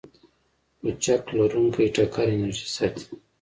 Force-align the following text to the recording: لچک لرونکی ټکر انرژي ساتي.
لچک 0.83 1.23
لرونکی 1.37 1.85
ټکر 1.95 2.27
انرژي 2.35 2.67
ساتي. 2.75 3.03